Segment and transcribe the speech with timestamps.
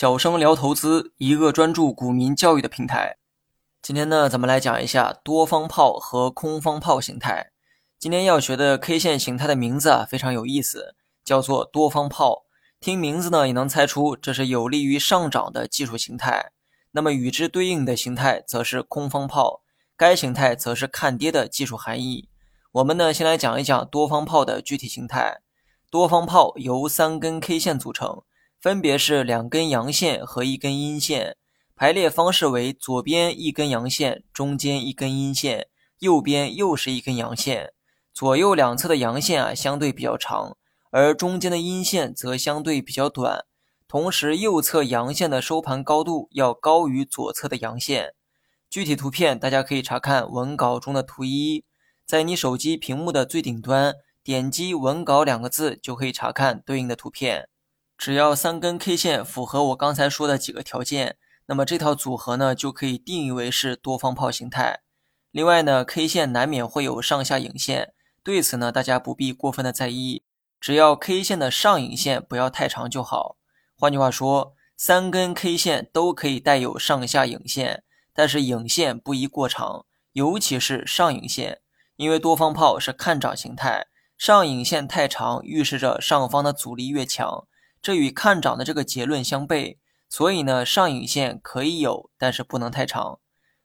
[0.00, 3.16] 小生聊投资，一个专注股民教育的平台。
[3.82, 7.50] 今天呢，咱们来讲一下多方炮和空方炮形态。
[7.98, 12.44] 今天要学的 K 线形态的名字啊，非常有意思，叫做多方炮。
[12.78, 16.52] 听名字呢，也能猜出这是有利于上涨的技术形态。
[16.92, 19.62] 那么与之对应的形态则是空方炮，
[19.96, 22.28] 该形态则是看跌的技术含义。
[22.70, 25.40] 我们呢，先来讲一讲多方炮的具体形态。
[25.90, 28.22] 多方炮由三根 K 线组成。
[28.60, 31.36] 分别是两根阳线和一根阴线，
[31.76, 35.68] 排列方式为左边一根阳线，中间一根阴线，
[36.00, 37.72] 右边又是一根阳线。
[38.12, 40.56] 左右两侧的阳线啊相对比较长，
[40.90, 43.44] 而中间的阴线则相对比较短。
[43.86, 48.14] 同时，右侧阳线的收盘高度要高于左侧的阳线。
[48.68, 51.64] 具体图片大家可以查看文稿中的图一，
[52.04, 53.94] 在你手机屏幕的最顶端
[54.24, 57.48] 点击“文稿”两个字，就可以查看对应的图片。
[57.98, 64.82] 只要三根 K 线符合我刚才说的几个条件，那么这套组合呢就可以定义为是多方炮形态。
[65.32, 70.22] 另外呢，K 线难免会有上下影线，对此呢大家不必过分的在意，
[70.60, 73.36] 只要 K 线的上影线不要太长就好。
[73.74, 77.82] 换句话说，三根 K 线都可以带有上下影线，
[78.14, 81.62] 但是影线不宜过长，尤其是上影线，
[81.96, 87.48] 因为多方炮是看涨形态，上影线太长预示着上方的阻力越强。
[87.80, 93.20] 这与看涨的这个结论相悖，所以呢，上影线可以有，但是不能太长。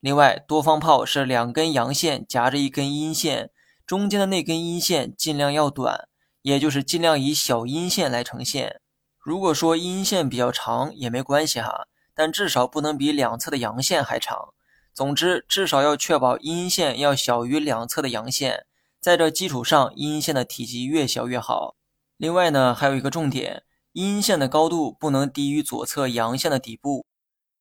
[0.00, 3.50] 另外，多方炮是两根阳线夹着一根阴线，
[3.86, 6.08] 中间的那根阴线尽量要短，
[6.42, 8.80] 也就是尽量以小阴线来呈现。
[9.18, 14.54] 如果说阴线比较长也没关系哈，但至少不能比两侧的阳线还长。
[14.94, 18.66] 总之，至少要确保阴线要小于两侧的阳线，
[19.00, 21.76] 在这基础上，阴线的体积越小越好。
[22.16, 23.64] 另外呢，还有一个重点。
[23.96, 27.06] 阴线的高度不能低于左侧阳线的底部。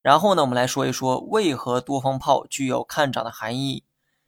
[0.01, 3.85] 然后呢，我们来说一说为何多方炮具有看涨的含义。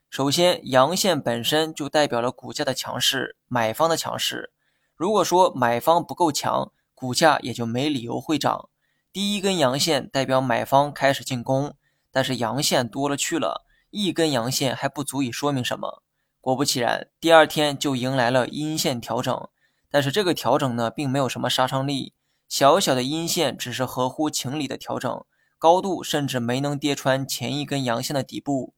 [0.09, 4.53] 首先，阳线本身就代表了股价的强势，买方的强势。
[4.95, 8.69] 如果说买方不够强，股价也就没理由会涨。
[9.11, 11.73] 第一根阳线代表买方开始进攻，
[12.09, 16.01] 但是阳线多了去了，一根阳线还不足以说明什么。
[16.39, 19.49] 果不其然，第二天就迎来了阴线调整。
[19.89, 22.13] 但是这个调整呢，并没有什么杀伤力，
[22.49, 25.25] 小小的阴线只是合乎情理的调整，
[25.57, 28.73] 高度甚至没能跌穿前一根阳线的底部。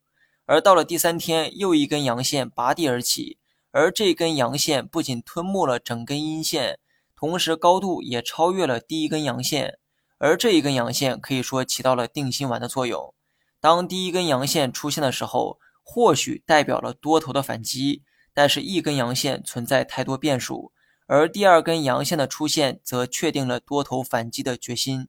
[0.45, 3.37] 而到了第三天，又一根阳线拔地而起，
[3.71, 6.79] 而这根阳线不仅吞没了整根阴线，
[7.15, 9.77] 同时高度也超越了第一根阳线。
[10.17, 13.13] 而这一根阳线可以说起到了定心丸的作用。
[13.61, 18.03] 当第一根阳线出现的时候，或许代表了多头的反击，
[18.33, 20.71] 但是一根阳线存在太多变数。
[21.11, 25.07] 而第二根阳线的出现，则确定了多头反击的决心。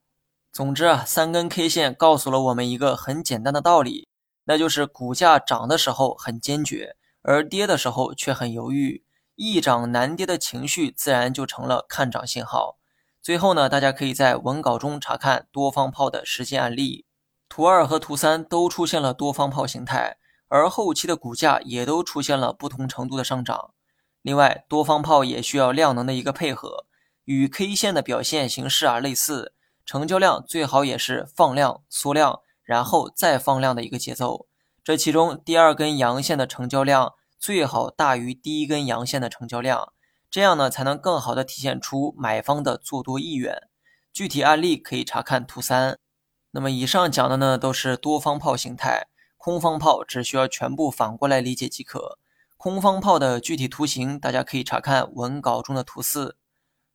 [0.51, 4.09] 总之啊，三根 K 线告诉了我们一个很简单的道理，
[4.45, 9.05] 那就是股价涨的时候很坚决，而跌的时候却很犹豫。
[9.35, 12.79] 易涨难跌的情绪，自然就成了看涨信号。
[13.21, 17.05] 最后呢，大家可以在文稿中查看多方炮的实际案例，
[17.47, 20.17] 图二和图三都出现了多方炮形态，
[20.49, 23.75] 而后期的股价也都出现了不同程度的上涨。
[24.23, 26.85] 另外，多方炮也需要量能的一个配合，
[27.25, 29.55] 与 K 线的表现形式啊类似，
[29.87, 34.47] 成交量最好也是放量缩量，然后再放量的一个节奏。
[34.85, 39.93] 这其中，第二根阳线的成交量最好大于第一根阳线的成交量，
[40.31, 43.69] 这样呢才能更好的体现出买方的做多意愿。
[44.13, 45.99] 具体案例可以查看图三。
[46.51, 49.07] 那么以上讲的呢都是多方炮形态，
[49.39, 52.19] 空方炮只需要全部反过来理解即可。
[52.63, 56.37] 空方炮的具体图形，大家可以查看文稿中的图四。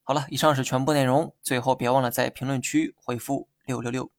[0.04, 1.34] 好了，以上是全部内容。
[1.42, 4.12] 最后别忘了在评论区回复六六六。